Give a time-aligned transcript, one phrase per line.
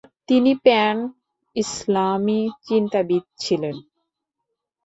[0.27, 0.97] তিনি প্যান
[1.55, 3.75] ইসলামি চিন্তাবিদ ছিলেন।